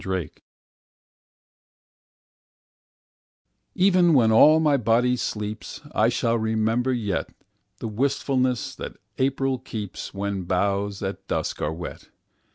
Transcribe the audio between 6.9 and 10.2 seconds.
yetThe wistfulness that April keeps,